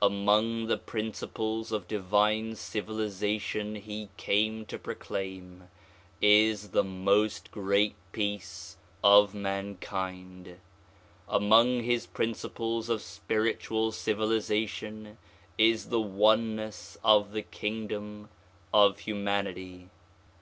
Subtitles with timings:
[0.00, 5.64] Among the principles of divine civilization he came to proclaim
[6.22, 10.58] is the "INIost Great Peace" of mankind.
[11.28, 15.18] Among his principles of spiritual civilization
[15.58, 18.30] is the oneness of the kingdom
[18.72, 19.90] of humanity.